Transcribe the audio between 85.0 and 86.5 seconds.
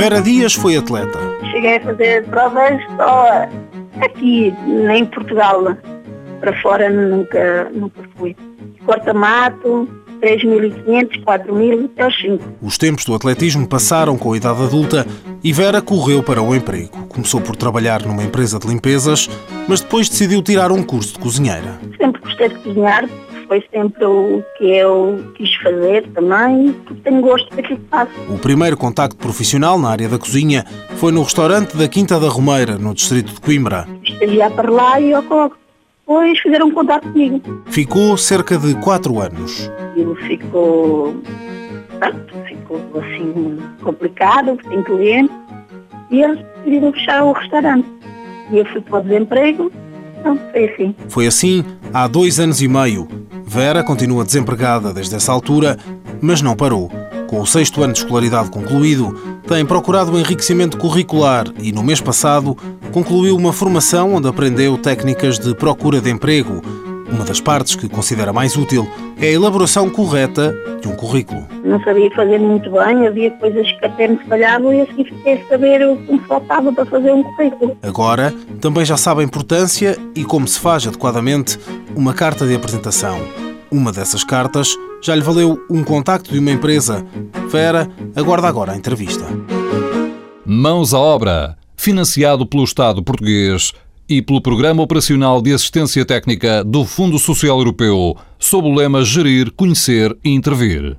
já lhe valeu um contacto de uma